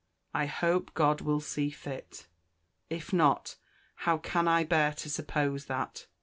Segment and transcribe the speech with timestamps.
[0.33, 3.57] —I hope God will see fit—if not
[3.97, 6.07] (how can I bear to suppose that!)